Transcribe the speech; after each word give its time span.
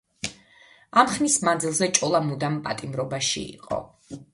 ამ 1.01 1.11
ხნის 1.11 1.37
მანძილზე 1.49 1.91
ჭოლა 2.01 2.25
მუდამ 2.31 2.59
პატიმრობაში 2.67 3.49
იყო. 3.57 3.85